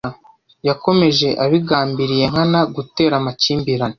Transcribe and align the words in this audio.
Yakomeje 0.67 1.27
abigambiriye 1.43 2.25
nkana 2.31 2.59
gutera 2.75 3.13
amakimbirane. 3.21 3.89